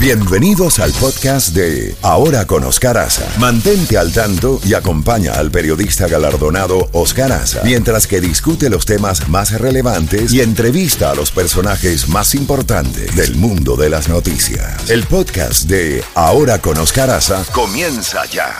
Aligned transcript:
Bienvenidos 0.00 0.78
al 0.78 0.92
podcast 0.92 1.56
de 1.56 1.96
Ahora 2.02 2.46
con 2.46 2.62
Oscar 2.62 2.96
Aza. 2.98 3.28
Mantente 3.40 3.98
al 3.98 4.12
tanto 4.12 4.60
y 4.64 4.74
acompaña 4.74 5.32
al 5.32 5.50
periodista 5.50 6.06
galardonado 6.06 6.88
Oscar 6.92 7.32
Aza 7.32 7.64
mientras 7.64 8.06
que 8.06 8.20
discute 8.20 8.70
los 8.70 8.86
temas 8.86 9.28
más 9.28 9.60
relevantes 9.60 10.32
y 10.32 10.40
entrevista 10.40 11.10
a 11.10 11.16
los 11.16 11.32
personajes 11.32 12.08
más 12.08 12.36
importantes 12.36 13.16
del 13.16 13.34
mundo 13.34 13.74
de 13.74 13.90
las 13.90 14.08
noticias. 14.08 14.88
El 14.88 15.02
podcast 15.02 15.64
de 15.64 16.04
Ahora 16.14 16.60
con 16.60 16.78
Oscar 16.78 17.10
Aza 17.10 17.44
comienza 17.52 18.24
ya. 18.26 18.54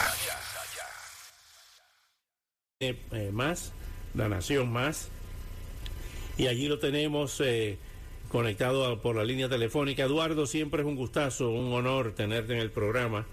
Eh, 2.80 3.30
más, 3.32 3.70
La 4.14 4.29
Nación 4.29 4.73
Más. 4.73 5.07
Y 6.36 6.48
allí 6.48 6.66
lo 6.66 6.80
tenemos 6.80 7.41
eh, 7.45 7.79
conectado 8.29 9.01
por 9.01 9.17
la 9.17 9.25
línea 9.25 9.49
telefónica. 9.49 10.05
Eduardo, 10.05 10.47
siempre 10.47 10.83
es 10.83 10.87
un 10.87 10.97
gustazo, 10.97 11.51
un 11.51 11.73
honor 11.73 12.15
tenerte 12.15 12.53
en 12.53 12.61
el 12.61 12.71
programa. 12.71 13.27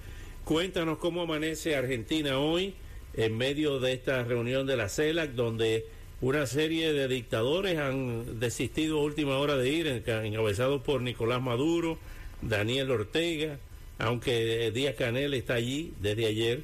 Cuéntanos 0.43 0.97
cómo 0.99 1.21
amanece 1.21 1.75
Argentina 1.75 2.39
hoy 2.39 2.73
en 3.15 3.37
medio 3.37 3.79
de 3.79 3.93
esta 3.93 4.23
reunión 4.23 4.67
de 4.67 4.77
la 4.77 4.89
CELAC, 4.89 5.31
donde 5.31 5.85
una 6.21 6.45
serie 6.45 6.93
de 6.93 7.07
dictadores 7.07 7.77
han 7.77 8.39
desistido 8.39 8.99
a 8.99 9.03
última 9.03 9.37
hora 9.37 9.57
de 9.57 9.69
ir, 9.69 9.87
enca- 9.87 10.25
encabezados 10.25 10.81
por 10.81 11.01
Nicolás 11.01 11.41
Maduro, 11.41 11.97
Daniel 12.41 12.91
Ortega, 12.91 13.57
aunque 13.97 14.71
Díaz 14.71 14.95
Canel 14.95 15.33
está 15.33 15.55
allí 15.55 15.93
desde 16.01 16.25
ayer. 16.25 16.63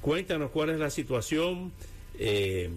Cuéntanos 0.00 0.50
cuál 0.50 0.70
es 0.70 0.78
la 0.78 0.90
situación 0.90 1.72
eh, 2.18 2.70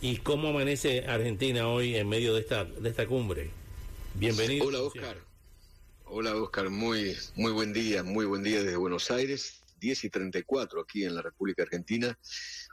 y 0.00 0.16
cómo 0.16 0.48
amanece 0.48 1.04
Argentina 1.06 1.68
hoy 1.68 1.96
en 1.96 2.08
medio 2.08 2.34
de 2.34 2.40
esta, 2.40 2.64
de 2.64 2.88
esta 2.88 3.06
cumbre. 3.06 3.50
Bienvenido. 4.14 4.66
Hola 4.66 4.82
Oscar. 4.82 5.16
Hola 6.04 6.34
Oscar, 6.36 6.70
muy, 6.70 7.16
muy 7.36 7.52
buen 7.52 7.72
día, 7.72 8.02
muy 8.02 8.24
buen 8.26 8.42
día 8.42 8.62
desde 8.62 8.76
Buenos 8.76 9.10
Aires, 9.12 9.62
10 9.76 10.04
y 10.04 10.10
34 10.10 10.80
aquí 10.80 11.04
en 11.04 11.14
la 11.14 11.22
República 11.22 11.62
Argentina, 11.62 12.18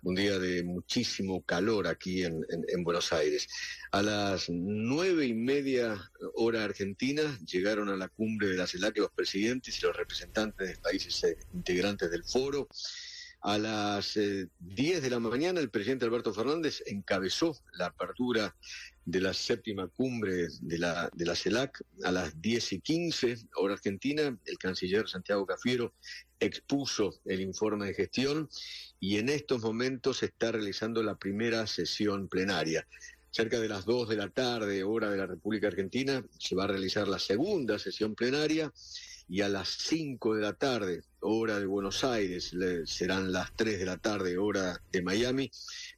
un 0.01 0.15
día 0.15 0.39
de 0.39 0.63
muchísimo 0.63 1.43
calor 1.43 1.87
aquí 1.87 2.23
en, 2.23 2.43
en- 2.49 2.65
en 2.67 2.83
Buenos 2.83 3.13
Aires. 3.13 3.47
A 3.91 4.01
las 4.01 4.45
nueve 4.49 5.27
y 5.27 5.33
media 5.35 6.11
hora 6.33 6.63
argentina 6.63 7.37
llegaron 7.45 7.89
a 7.89 7.95
la 7.95 8.07
cumbre 8.09 8.47
de 8.47 8.55
la 8.57 8.65
CELAC 8.65 8.97
los 8.97 9.11
presidentes 9.11 9.77
y 9.77 9.85
los 9.85 9.95
representantes 9.95 10.67
de 10.67 10.75
países 10.77 11.23
eh, 11.23 11.37
integrantes 11.53 12.09
del 12.09 12.23
foro. 12.25 12.67
A 13.41 13.57
las 13.57 14.17
eh, 14.17 14.47
10 14.59 15.01
de 15.01 15.09
la 15.09 15.19
mañana 15.19 15.59
el 15.59 15.69
presidente 15.69 16.05
Alberto 16.05 16.33
Fernández 16.33 16.81
encabezó 16.87 17.55
la 17.73 17.87
apertura 17.87 18.55
de 19.05 19.21
la 19.21 19.33
séptima 19.33 19.87
cumbre 19.87 20.47
de 20.59 20.77
la, 20.77 21.09
de 21.13 21.25
la 21.25 21.35
CELAC 21.35 21.81
a 22.03 22.11
las 22.11 22.41
10 22.41 22.73
y 22.73 22.79
15 22.81 23.37
hora 23.55 23.75
argentina. 23.75 24.37
El 24.45 24.57
canciller 24.57 25.07
Santiago 25.07 25.45
Cafiero 25.45 25.93
expuso 26.39 27.19
el 27.25 27.41
informe 27.41 27.85
de 27.85 27.93
gestión 27.93 28.49
y 28.99 29.17
en 29.17 29.29
estos 29.29 29.61
momentos 29.61 30.17
se 30.17 30.25
está 30.25 30.51
realizando 30.51 31.03
la 31.03 31.15
primera 31.15 31.67
sesión 31.67 32.27
plenaria. 32.27 32.87
Cerca 33.29 33.59
de 33.59 33.69
las 33.69 33.85
2 33.85 34.09
de 34.09 34.15
la 34.15 34.29
tarde, 34.29 34.83
hora 34.83 35.11
de 35.11 35.17
la 35.17 35.27
República 35.27 35.67
Argentina, 35.67 36.25
se 36.39 36.55
va 36.55 36.63
a 36.63 36.67
realizar 36.67 37.07
la 37.07 37.19
segunda 37.19 37.77
sesión 37.77 38.15
plenaria 38.15 38.73
y 39.29 39.41
a 39.41 39.49
las 39.49 39.69
5 39.69 40.35
de 40.35 40.41
la 40.41 40.53
tarde, 40.53 41.03
hora 41.21 41.59
de 41.59 41.65
Buenos 41.65 42.03
Aires, 42.03 42.53
serán 42.85 43.31
las 43.31 43.55
3 43.55 43.79
de 43.79 43.85
la 43.85 43.97
tarde, 43.97 44.37
hora 44.37 44.81
de 44.91 45.01
Miami, 45.01 45.51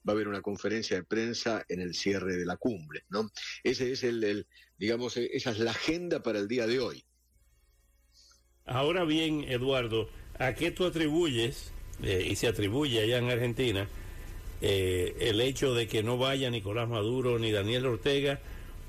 va 0.07 0.13
a 0.13 0.15
haber 0.15 0.27
una 0.27 0.41
conferencia 0.41 0.97
de 0.97 1.03
prensa 1.03 1.65
en 1.67 1.81
el 1.81 1.93
cierre 1.93 2.35
de 2.35 2.45
la 2.45 2.57
cumbre, 2.57 3.03
¿no? 3.09 3.29
Ese 3.63 3.91
es 3.91 4.03
el, 4.03 4.23
el, 4.23 4.47
digamos, 4.77 5.17
eh, 5.17 5.29
esa 5.33 5.51
es 5.51 5.59
la 5.59 5.71
agenda 5.71 6.23
para 6.23 6.39
el 6.39 6.47
día 6.47 6.67
de 6.67 6.79
hoy. 6.79 7.03
Ahora 8.65 9.03
bien, 9.03 9.43
Eduardo, 9.47 10.09
¿a 10.37 10.53
qué 10.53 10.71
tú 10.71 10.85
atribuyes, 10.85 11.71
eh, 12.03 12.27
y 12.29 12.35
se 12.35 12.47
atribuye 12.47 13.01
allá 13.01 13.17
en 13.17 13.29
Argentina, 13.29 13.87
eh, 14.61 15.15
el 15.19 15.41
hecho 15.41 15.73
de 15.73 15.87
que 15.87 16.03
no 16.03 16.17
vaya 16.17 16.49
Nicolás 16.49 16.87
Maduro 16.87 17.39
ni 17.39 17.51
Daniel 17.51 17.85
Ortega, 17.85 18.39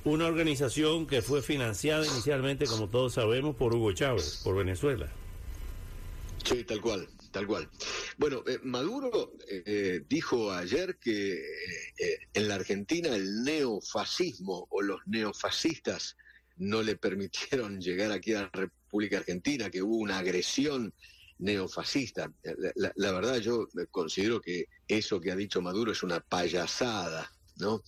una 0.05 0.27
organización 0.27 1.07
que 1.07 1.23
fue 1.23 1.43
financiada 1.43 2.07
inicialmente, 2.07 2.67
como 2.67 2.89
todos 2.89 3.15
sabemos, 3.15 3.57
por 3.57 3.75
Hugo 3.75 3.93
Chávez, 3.93 4.41
por 4.43 4.57
Venezuela? 4.57 5.11
Sí, 6.45 6.65
tal 6.65 6.81
cual, 6.81 7.09
tal 7.31 7.47
cual. 7.47 7.71
Bueno, 8.17 8.43
eh, 8.47 8.59
Maduro 8.63 9.33
eh, 9.49 9.63
eh, 9.67 10.01
dijo 10.09 10.51
ayer 10.53 10.99
que 10.99 11.35
eh, 11.35 12.19
en 12.33 12.49
la 12.49 12.57
Argentina 12.57 13.15
el 13.15 13.43
neofascismo 13.45 14.67
o 14.71 14.83
los 14.83 15.01
neofascistas 15.07 16.17
no 16.57 16.83
le 16.83 16.97
permitieron 16.97 17.81
llegar 17.81 18.13
aquí 18.13 18.33
a 18.35 18.43
la 18.43 18.51
República 18.53 19.19
Argentina, 19.19 19.71
que 19.71 19.83
hubo 19.83 19.97
una 19.99 20.19
agresión 20.19 20.93
neofascista. 21.39 22.33
La, 22.75 22.93
la- 22.97 23.13
verdad 23.13 23.39
yo 23.39 23.67
considero 23.91 24.41
que 24.41 24.65
eso 24.89 25.21
que 25.21 25.31
ha 25.31 25.37
dicho 25.37 25.63
Maduro 25.63 25.93
es 25.93 26.03
una 26.03 26.21
payasada. 26.21 27.31
¿No? 27.61 27.83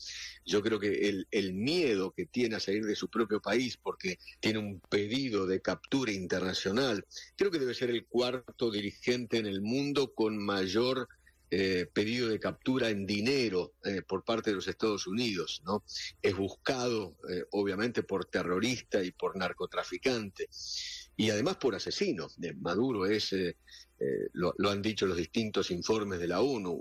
Yo 0.45 0.63
creo 0.63 0.79
que 0.79 1.27
el, 1.31 1.55
miedo 1.55 2.13
que 2.13 2.27
tiene 2.27 2.57
a 2.57 2.61
salir 2.61 2.85
de 2.85 2.97
su 2.97 3.09
propio 3.09 3.41
país 3.41 3.77
porque 3.77 4.19
tiene 4.41 4.59
un 4.59 4.81
pedido 4.81 5.47
de 5.47 5.61
captura 5.61 6.13
internacional, 6.13 7.05
creo 7.37 7.51
que 7.51 7.59
debe 7.59 7.75
ser 7.75 7.91
el 7.91 8.07
cuarto 8.07 8.71
dirigente 8.71 9.39
en 9.39 9.47
el 9.47 9.61
mundo 9.61 10.13
con 10.15 10.37
mayor 10.39 11.09
eh, 11.55 11.87
pedido 11.93 12.29
de 12.29 12.41
captura 12.41 12.89
en 12.89 13.05
dinero 13.05 13.75
eh, 13.85 14.01
por 14.01 14.25
parte 14.25 14.49
de 14.49 14.57
los 14.57 14.69
Estados 14.69 15.07
Unidos, 15.07 15.61
¿no? 15.67 15.85
Es 16.23 16.35
buscado, 16.35 17.19
eh, 17.29 17.45
obviamente, 17.51 18.03
por 18.03 18.25
terrorista 18.25 19.03
y 19.03 19.11
por 19.11 19.37
narcotraficante, 19.37 20.49
y 21.15 21.29
además 21.29 21.59
por 21.59 21.75
asesino. 21.75 22.29
Maduro 22.59 23.05
es, 23.05 23.35
eh, 24.03 24.29
lo, 24.33 24.53
han 24.69 24.83
dicho 24.83 25.07
los 25.07 25.17
distintos 25.17 25.71
informes 25.71 26.19
de 26.19 26.27
la 26.27 26.41
ONU, 26.41 26.73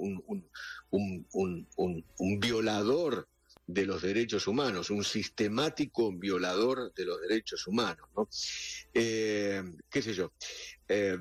un, 0.90 2.40
violador 2.40 3.28
de 3.68 3.86
los 3.86 4.02
derechos 4.02 4.48
humanos, 4.48 4.90
un 4.90 5.04
sistemático 5.04 6.12
violador 6.12 6.92
de 6.96 7.06
los 7.06 7.22
derechos 7.22 7.68
humanos, 7.68 8.10
¿no? 8.16 8.28
Eh, 8.94 9.62
¿Qué 9.90 10.02
sé 10.02 10.16
yo? 10.16 10.34
Eh, 10.88 11.16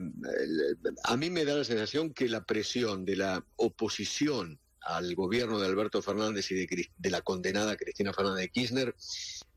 a 1.05 1.17
mí 1.19 1.29
me 1.29 1.45
da 1.45 1.57
la 1.57 1.65
sensación 1.65 2.15
que 2.15 2.29
la 2.29 2.45
presión 2.45 3.05
de 3.05 3.17
la 3.17 3.45
oposición 3.57 4.59
al 4.83 5.15
gobierno 5.15 5.59
de 5.59 5.67
Alberto 5.67 6.01
Fernández 6.03 6.51
y 6.51 6.55
de, 6.55 6.89
de 6.97 7.11
la 7.11 7.21
condenada 7.23 7.77
Cristina 7.77 8.13
Fernández 8.13 8.43
de 8.43 8.49
Kirchner, 8.51 8.95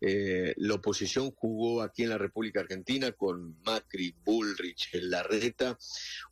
eh, 0.01 0.53
la 0.57 0.75
oposición 0.75 1.31
jugó 1.31 1.81
aquí 1.81 2.03
en 2.03 2.09
la 2.09 2.17
República 2.17 2.59
Argentina 2.59 3.11
con 3.13 3.61
Macri, 3.63 4.13
Bullrich, 4.25 4.89
Larreta, 4.93 5.77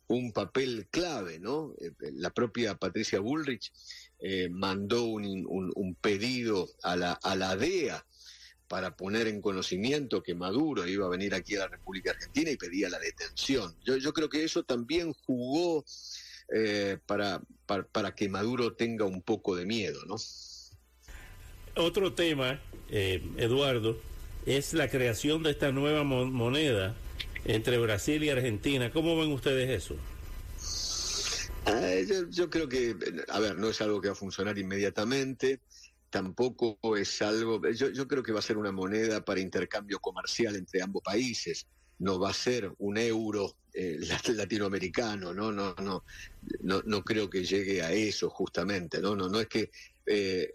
un 0.08 0.32
papel 0.32 0.88
clave, 0.90 1.38
¿no? 1.40 1.74
Eh, 1.80 1.92
La 2.14 2.30
propia 2.30 2.74
Patricia 2.74 3.20
Bullrich 3.20 3.72
eh, 4.18 4.48
mandó 4.50 5.04
un, 5.04 5.24
un- 5.48 5.72
un 5.74 5.94
pedido 5.94 6.68
a 6.82 6.96
la, 6.96 7.12
a 7.12 7.34
la 7.34 7.56
DEA 7.56 8.04
para 8.68 8.96
poner 8.96 9.26
en 9.28 9.42
conocimiento 9.42 10.22
que 10.22 10.34
Maduro 10.34 10.86
iba 10.86 11.04
a 11.06 11.10
venir 11.10 11.34
aquí 11.34 11.56
a 11.56 11.60
la 11.60 11.68
República 11.68 12.12
Argentina 12.12 12.50
y 12.50 12.56
pedía 12.56 12.88
la 12.88 12.98
detención. 12.98 13.76
Yo, 13.84 13.96
yo 13.98 14.12
creo 14.14 14.28
que 14.30 14.44
eso 14.44 14.62
también 14.64 15.12
jugó 15.12 15.84
eh, 16.54 16.98
para, 17.06 17.40
para, 17.66 17.84
para 17.84 18.14
que 18.14 18.28
Maduro 18.28 18.74
tenga 18.74 19.04
un 19.04 19.22
poco 19.22 19.56
de 19.56 19.66
miedo, 19.66 20.00
¿no? 20.06 20.16
Otro 21.74 22.12
tema, 22.12 22.60
eh, 22.90 23.22
Eduardo, 23.38 23.98
es 24.44 24.74
la 24.74 24.88
creación 24.88 25.42
de 25.42 25.50
esta 25.52 25.72
nueva 25.72 26.04
mo- 26.04 26.26
moneda 26.26 26.94
entre 27.44 27.78
Brasil 27.78 28.22
y 28.22 28.30
Argentina. 28.30 28.92
¿Cómo 28.92 29.18
ven 29.18 29.32
ustedes 29.32 29.70
eso? 29.70 29.96
Ah, 31.64 31.94
yo, 32.06 32.28
yo 32.28 32.50
creo 32.50 32.68
que, 32.68 32.96
a 33.28 33.38
ver, 33.38 33.56
no 33.56 33.68
es 33.70 33.80
algo 33.80 34.00
que 34.00 34.08
va 34.08 34.12
a 34.12 34.16
funcionar 34.16 34.58
inmediatamente, 34.58 35.60
tampoco 36.10 36.78
es 36.96 37.22
algo, 37.22 37.60
yo, 37.70 37.90
yo 37.90 38.06
creo 38.06 38.22
que 38.22 38.32
va 38.32 38.40
a 38.40 38.42
ser 38.42 38.58
una 38.58 38.72
moneda 38.72 39.24
para 39.24 39.40
intercambio 39.40 39.98
comercial 40.00 40.56
entre 40.56 40.82
ambos 40.82 41.02
países, 41.02 41.66
no 42.02 42.18
va 42.18 42.30
a 42.30 42.34
ser 42.34 42.72
un 42.78 42.98
euro 42.98 43.56
eh, 43.72 43.96
lat- 44.00 44.28
latinoamericano, 44.28 45.32
no, 45.32 45.52
no, 45.52 45.74
no, 45.80 46.04
no, 46.60 46.82
no 46.84 47.02
creo 47.02 47.30
que 47.30 47.44
llegue 47.44 47.82
a 47.82 47.92
eso 47.92 48.28
justamente, 48.28 49.00
no, 49.00 49.14
no, 49.16 49.28
no 49.28 49.40
es 49.40 49.46
que 49.46 49.70
eh, 50.04 50.50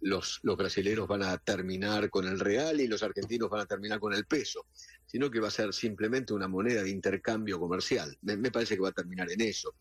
los, 0.00 0.40
los 0.42 0.56
brasileños 0.56 1.06
van 1.06 1.22
a 1.22 1.38
terminar 1.38 2.10
con 2.10 2.26
el 2.26 2.40
real 2.40 2.80
y 2.80 2.88
los 2.88 3.02
argentinos 3.04 3.48
van 3.48 3.60
a 3.60 3.66
terminar 3.66 4.00
con 4.00 4.12
el 4.12 4.26
peso, 4.26 4.66
sino 5.06 5.30
que 5.30 5.38
va 5.38 5.48
a 5.48 5.52
ser 5.52 5.72
simplemente 5.72 6.34
una 6.34 6.48
moneda 6.48 6.82
de 6.82 6.90
intercambio 6.90 7.60
comercial. 7.60 8.16
Me, 8.22 8.50
parece 8.50 8.74
que 8.74 8.82
va 8.82 8.88
a 8.88 8.92
terminar 8.92 9.30
en 9.30 9.40
eso 9.40 9.76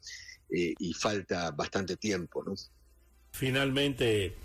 eh, 0.51 0.75
y 0.77 0.93
falta 0.93 1.49
bastante 1.49 1.97
tiempo, 1.97 2.43
¿no? 2.43 2.53
Finalmente, 3.31 4.35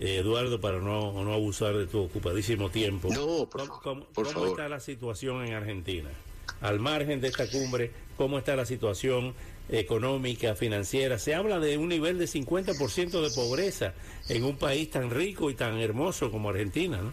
Eduardo, 0.00 0.60
para 0.60 0.78
no, 0.78 1.12
no 1.24 1.32
abusar 1.32 1.76
de 1.76 1.86
tu 1.86 1.98
ocupadísimo 2.00 2.70
tiempo, 2.70 3.08
No, 3.12 3.48
por 3.48 3.60
¿cómo, 3.60 3.66
favor, 3.66 3.82
cómo- 3.82 4.04
por 4.06 4.24
cómo 4.26 4.30
favor. 4.34 4.48
está 4.50 4.68
la 4.68 4.80
situación 4.80 5.44
en 5.44 5.54
Argentina? 5.54 6.10
Al 6.60 6.80
margen 6.80 7.20
de 7.20 7.28
esta 7.28 7.48
cumbre, 7.50 7.90
¿cómo 8.16 8.38
está 8.38 8.56
la 8.56 8.64
situación 8.66 9.34
económica, 9.68 10.54
financiera? 10.54 11.18
Se 11.18 11.34
habla 11.34 11.58
de 11.60 11.76
un 11.78 11.88
nivel 11.88 12.18
de 12.18 12.26
50% 12.26 13.20
de 13.22 13.30
pobreza 13.30 13.94
en 14.28 14.44
un 14.44 14.56
país 14.56 14.90
tan 14.90 15.10
rico 15.10 15.50
y 15.50 15.54
tan 15.54 15.78
hermoso 15.78 16.30
como 16.30 16.48
Argentina, 16.50 17.00
¿no? 17.02 17.12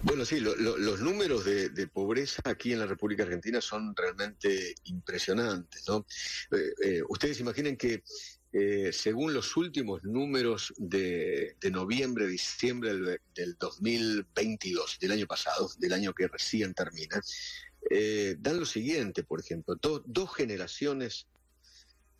Bueno, 0.00 0.24
sí, 0.24 0.38
los 0.38 1.00
números 1.00 1.44
de, 1.44 1.86
pobreza 1.88 2.40
aquí 2.44 2.72
en 2.72 2.78
la 2.78 2.86
República 2.86 3.24
Argentina 3.24 3.60
son 3.60 3.96
realmente 3.96 4.76
impresionantes, 4.84 5.88
¿no? 5.88 6.06
Eh, 6.52 6.56
eh, 6.84 7.02
ustedes 7.08 7.40
imaginen 7.40 7.76
que 7.76 8.04
eh, 8.52 8.90
según 8.92 9.34
los 9.34 9.56
últimos 9.56 10.02
números 10.04 10.72
de, 10.78 11.56
noviembre, 11.70 12.26
diciembre 12.26 12.94
del, 13.34 13.56
2022, 13.58 14.98
del 15.00 15.12
año 15.12 15.26
pasado, 15.26 15.70
del 15.78 15.92
año 15.92 16.14
que 16.14 16.28
recién 16.28 16.74
termina, 16.74 17.20
dan 18.38 18.58
lo 18.58 18.66
siguiente, 18.66 19.22
por 19.22 19.40
ejemplo, 19.40 19.76
dos 19.76 20.34
generaciones 20.34 21.26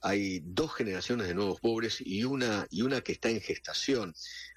hay 0.01 0.41
dos 0.45 0.75
generaciones 0.75 1.27
de 1.27 1.35
nuevos 1.35 1.61
pobres 1.61 2.01
y 2.01 2.25
una, 2.25 2.67
y 2.71 2.83
una 2.83 3.01
que 3.01 3.13
está 3.13 3.31
en 3.31 3.41
gestación. 3.41 4.15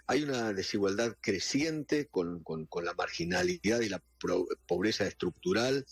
Hay 0.07 0.23
una 0.23 0.53
desigualdad 0.53 1.17
creciente 1.19 2.07
con, 2.07 2.43
la 2.83 2.93
marginalidad 2.93 3.81
y 3.81 3.89
la 3.89 4.03
pobreza 4.67 5.07
estructural. 5.07 5.85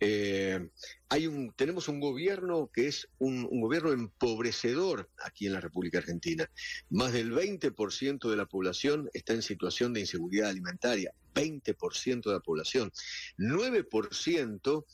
Eh, 0.00 0.68
hay 1.08 1.26
un, 1.26 1.52
tenemos 1.52 1.88
un 1.88 2.00
gobierno 2.00 2.70
que 2.72 2.88
es 2.88 3.08
un, 3.18 3.48
gobierno 3.60 3.92
empobrecedor 3.92 5.08
aquí 5.24 5.46
en 5.46 5.52
la 5.52 5.60
República 5.60 5.98
Argentina. 5.98 6.50
Más 6.90 7.12
del 7.12 7.32
20% 7.32 8.28
de 8.28 8.36
la 8.36 8.46
población 8.46 9.08
está 9.14 9.32
en 9.32 9.42
situación 9.42 9.92
de 9.92 10.00
inseguridad 10.00 10.50
alimentaria. 10.50 11.12
20% 11.34 12.24
de 12.24 12.32
la 12.32 12.40
población. 12.40 12.92
9% 13.38 14.84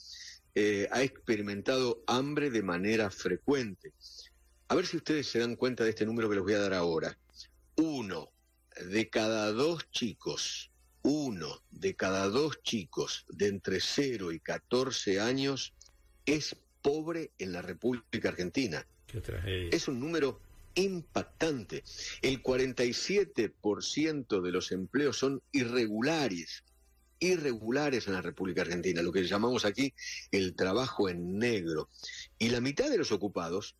eh, 0.54 0.88
ha 0.90 1.02
experimentado 1.02 2.02
hambre 2.06 2.50
de 2.50 2.62
manera 2.62 3.10
frecuente. 3.10 3.93
A 4.69 4.75
ver 4.75 4.87
si 4.87 4.96
ustedes 4.96 5.26
se 5.26 5.38
dan 5.38 5.56
cuenta 5.56 5.84
de 5.84 5.90
este 5.90 6.06
número 6.06 6.28
que 6.28 6.37
les 6.37 6.44
voy 6.44 6.55
a 6.55 6.60
dar 6.60 6.75
ahora. 6.75 7.19
Uno 7.76 8.31
de 8.90 9.08
cada 9.08 9.52
dos 9.52 9.90
chicos, 9.90 10.71
uno 11.02 11.62
de 11.70 11.94
cada 11.94 12.28
dos 12.28 12.62
chicos 12.62 13.26
de 13.28 13.49
entre 13.49 13.81
0 13.81 14.32
y 14.32 14.40
14 14.40 15.20
años 15.20 15.72
es 16.26 16.56
pobre 16.81 17.31
en 17.38 17.52
la 17.52 17.62
República 17.62 18.28
Argentina. 18.28 18.87
Es 19.72 19.88
un 19.88 20.00
número 20.00 20.40
impactante. 20.75 21.84
El 22.22 22.43
47% 22.43 24.40
de 24.40 24.52
los 24.52 24.72
empleos 24.72 25.19
son 25.19 25.43
irregulares 25.52 26.64
irregulares 27.22 28.08
en 28.08 28.14
la 28.14 28.20
República 28.20 28.62
Argentina, 28.62 29.00
lo 29.00 29.12
que 29.12 29.22
llamamos 29.22 29.64
aquí 29.64 29.94
el 30.32 30.55
trabajo 30.55 31.08
en 31.08 31.38
negro. 31.38 31.88
Y 32.38 32.48
la 32.48 32.60
mitad 32.60 32.90
de 32.90 32.98
los 32.98 33.12
ocupados 33.12 33.76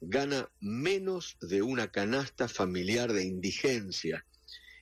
gana 0.00 0.48
menos 0.60 1.36
de 1.40 1.62
una 1.62 1.90
canasta 1.90 2.46
familiar 2.46 3.12
de 3.12 3.24
indigencia. 3.24 4.24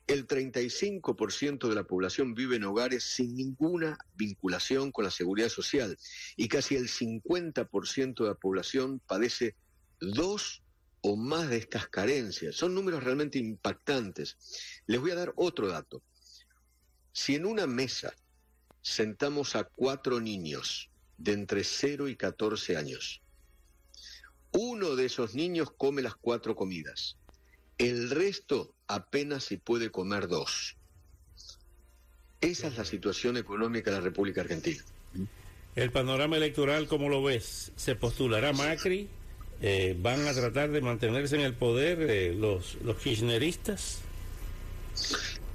El 0.07 0.27
35% 0.27 1.69
de 1.69 1.75
la 1.75 1.85
población 1.85 2.35
vive 2.35 2.57
en 2.57 2.65
hogares 2.65 3.05
sin 3.05 3.37
ninguna 3.37 3.97
vinculación 4.15 4.91
con 4.91 5.05
la 5.05 5.11
seguridad 5.11 5.49
social 5.49 5.97
y 6.37 6.49
casi 6.49 6.75
el 6.77 6.89
50% 6.89 8.23
de 8.23 8.29
la 8.29 8.35
población 8.35 9.01
padece 9.07 9.55
dos 10.01 10.63
o 11.03 11.17
más 11.17 11.49
de 11.49 11.59
estas 11.59 11.89
carencias. 11.89 12.57
Son 12.57 12.75
números 12.75 13.05
realmente 13.05 13.39
impactantes. 13.39 14.37
Les 14.87 15.01
voy 15.01 15.13
a 15.13 15.17
dar 15.17 15.33
otro 15.37 15.69
dato. 15.69 16.03
Si 17.13 17.35
en 17.35 17.47
una 17.47 17.67
mesa 17.67 18.15
sentamos 18.81 19.55
a 19.55 19.65
cuatro 19.65 20.21
niños 20.21 20.91
de 21.19 21.33
entre 21.33 21.63
0 21.63 22.09
y 22.09 22.17
14 22.17 22.77
años, 22.77 23.23
uno 24.53 24.97
de 24.97 25.07
esos 25.07 25.35
niños 25.35 25.71
come 25.77 26.03
las 26.03 26.15
cuatro 26.15 26.55
comidas, 26.55 27.17
el 27.83 28.11
resto 28.11 28.75
apenas 28.87 29.45
si 29.45 29.57
puede 29.57 29.91
comer 29.91 30.29
dos. 30.29 30.77
Esa 32.41 32.69
es 32.69 32.79
la 32.79 32.85
situación 32.85 33.37
económica 33.37 33.91
de 33.91 33.97
la 33.97 34.03
República 34.03 34.43
Argentina. 34.43 34.83
El 35.75 35.91
panorama 35.91 36.37
electoral, 36.37 36.87
¿cómo 36.87 37.09
lo 37.09 37.23
ves? 37.23 37.73
¿Se 37.77 37.97
postulará 37.97 38.53
Macri? 38.53 39.09
Eh, 39.61 39.97
¿Van 39.99 40.27
a 40.27 40.33
tratar 40.33 40.71
de 40.71 40.81
mantenerse 40.81 41.37
en 41.37 41.43
el 41.43 41.55
poder 41.55 42.03
eh, 42.03 42.35
los, 42.35 42.77
los 42.83 42.97
kirchneristas? 42.99 44.01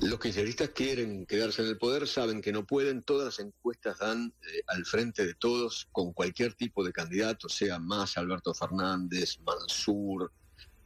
Los 0.02 0.20
kirchneristas 0.20 0.70
quieren 0.70 1.26
quedarse 1.26 1.62
en 1.62 1.70
el 1.70 1.78
poder, 1.78 2.08
saben 2.08 2.42
que 2.42 2.52
no 2.52 2.66
pueden, 2.66 3.04
todas 3.04 3.26
las 3.26 3.40
encuestas 3.40 4.00
dan 4.00 4.34
eh, 4.42 4.62
al 4.68 4.86
frente 4.86 5.26
de 5.26 5.34
todos 5.34 5.88
con 5.92 6.14
cualquier 6.14 6.56
tipo 6.56 6.84
de 6.84 6.92
candidato, 6.92 7.48
sea 7.48 7.80
más 7.80 8.18
Alberto 8.18 8.54
Fernández, 8.54 9.40
Mansur, 9.46 10.32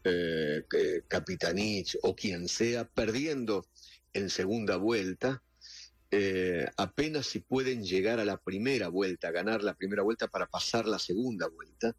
eh, 0.03 0.63
Capitanich 1.07 1.97
o 2.01 2.15
quien 2.15 2.47
sea, 2.47 2.85
perdiendo 2.85 3.65
en 4.13 4.29
segunda 4.29 4.77
vuelta, 4.77 5.41
eh, 6.11 6.67
apenas 6.77 7.27
si 7.27 7.39
pueden 7.39 7.83
llegar 7.83 8.19
a 8.19 8.25
la 8.25 8.37
primera 8.37 8.89
vuelta, 8.89 9.31
ganar 9.31 9.63
la 9.63 9.75
primera 9.75 10.03
vuelta 10.03 10.27
para 10.27 10.47
pasar 10.47 10.85
la 10.85 10.99
segunda 10.99 11.47
vuelta, 11.47 11.95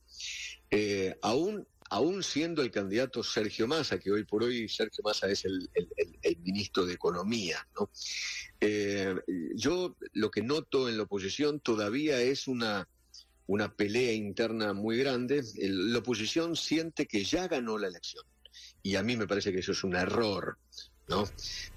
aún 1.23 1.67
aún 1.93 2.23
siendo 2.23 2.63
el 2.63 2.71
candidato 2.71 3.23
Sergio 3.23 3.69
Massa, 3.69 3.99
que 3.99 4.11
hoy 4.11 4.25
por 4.25 4.43
hoy 4.43 4.67
Sergio 4.67 5.05
Massa 5.05 5.29
es 5.29 5.45
el, 5.45 5.69
ministro 6.43 6.87
de 6.87 6.95
Economía. 6.95 7.69
¿no? 7.79 7.91
Eh, 8.59 9.15
yo 9.55 9.95
lo 10.15 10.31
que 10.31 10.41
noto 10.41 10.89
en 10.89 10.97
la 10.97 11.03
oposición 11.03 11.61
todavía 11.61 12.19
es 12.23 12.49
una, 12.49 12.89
una 13.47 13.75
pelea 13.75 14.13
interna 14.13 14.73
muy 14.73 14.99
grande. 14.99 15.43
la 15.57 15.99
oposición 15.99 16.57
siente 16.57 17.07
que 17.07 17.25
ya 17.25 17.49
ganó 17.49 17.79
la 17.79 17.89
elección. 17.89 18.25
Y 18.83 18.97
a 18.97 19.03
mí 19.03 19.17
me 19.17 19.27
parece 19.27 19.53
que 19.53 19.61
eso 19.61 19.73
es 19.73 19.85
un 19.85 19.97
error. 19.97 20.59
¿no? 21.09 21.25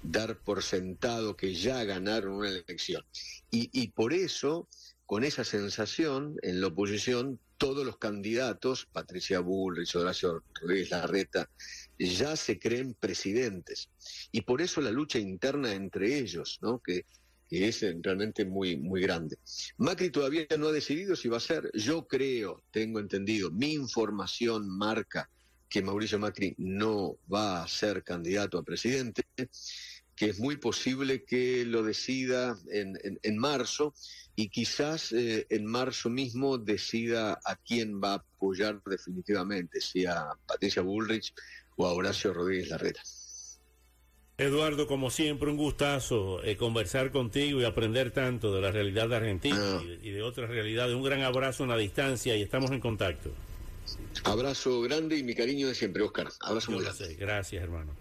Dar 0.02 0.38
por 0.38 0.62
sentado 0.62 1.36
que 1.36 1.54
ya 1.54 1.84
ganaron 1.84 2.34
una 2.34 2.48
elección. 2.48 3.02
Y, 3.50 3.70
y 3.72 3.88
por 3.88 4.12
eso, 4.12 4.68
con 5.04 5.24
esa 5.24 5.44
sensación, 5.44 6.36
en 6.42 6.60
la 6.60 6.68
oposición 6.68 7.40
todos 7.58 7.84
los 7.84 7.98
candidatos, 7.98 8.86
Patricia 8.92 9.40
Bullrich, 9.40 9.94
Horacio 9.96 10.42
Rodríguez 10.60 10.90
Larreta, 10.90 11.48
ya 11.98 12.36
se 12.36 12.58
creen 12.58 12.94
presidentes. 12.94 13.88
Y 14.30 14.42
por 14.42 14.60
eso 14.60 14.80
la 14.80 14.90
lucha 14.90 15.18
interna 15.18 15.72
entre 15.72 16.18
ellos, 16.18 16.58
¿no? 16.60 16.80
que, 16.80 17.06
es 17.50 17.84
realmente 18.02 18.44
muy, 18.44 18.76
muy 18.76 19.00
grande. 19.00 19.38
Macri 19.78 20.10
todavía 20.10 20.46
no 20.58 20.68
ha 20.68 20.72
decidido 20.72 21.16
si 21.16 21.28
va 21.28 21.36
a 21.36 21.40
ser, 21.40 21.70
yo 21.74 22.06
creo, 22.06 22.62
tengo 22.70 22.98
entendido, 23.00 23.50
mi 23.50 23.72
información 23.72 24.68
marca 24.68 25.30
que 25.68 25.82
Mauricio 25.82 26.18
Macri 26.18 26.54
no 26.58 27.18
va 27.32 27.62
a 27.62 27.68
ser 27.68 28.02
candidato 28.02 28.58
a 28.58 28.62
presidente 28.62 29.24
que 30.16 30.30
es 30.30 30.40
muy 30.40 30.56
posible 30.56 31.24
que 31.24 31.64
lo 31.66 31.82
decida 31.82 32.58
en, 32.70 32.98
en, 33.02 33.38
marzo 33.38 33.94
y 34.34 34.48
quizás 34.48 35.12
eh, 35.12 35.46
en 35.50 35.66
marzo 35.66 36.08
mismo 36.08 36.56
decida 36.56 37.38
a 37.44 37.56
quién 37.56 38.00
va 38.00 38.12
a 38.12 38.14
apoyar 38.14 38.82
definitivamente, 38.86 39.80
si 39.80 40.06
a 40.06 40.30
Patricia 40.46 40.80
Bullrich 40.80 41.34
o 41.76 41.86
a 41.86 41.92
Horacio 41.92 42.32
Rodríguez 42.32 42.70
Larreta. 42.70 43.02
Eduardo, 44.38 44.86
como 44.86 45.10
siempre, 45.10 45.50
un 45.50 45.56
gustazo 45.56 46.42
eh, 46.44 46.58
conversar 46.58 47.10
contigo 47.10 47.60
y 47.60 47.64
aprender 47.64 48.10
tanto 48.10 48.54
de 48.54 48.60
la 48.60 48.70
realidad 48.70 49.08
de 49.08 49.16
Argentina 49.16 49.56
ah. 49.58 49.82
y, 50.02 50.10
de, 50.10 50.22
otras 50.22 50.50
realidades. 50.50 50.94
Un 50.94 51.02
gran 51.02 51.22
abrazo 51.22 51.62
en 51.62 51.70
la 51.70 51.76
distancia 51.78 52.36
y 52.36 52.42
estamos 52.42 52.70
en 52.70 52.80
contacto. 52.80 53.30
Abrazo 54.24 54.82
grande 54.82 55.16
y 55.16 55.22
mi 55.22 55.34
cariño 55.34 55.68
de 55.68 55.74
siempre, 55.74 56.02
Oscar. 56.02 56.28
Abrazo 56.40 56.72
muy 56.72 56.82
grande. 56.82 57.14
Gracias, 57.14 57.62
hermano. 57.62 57.92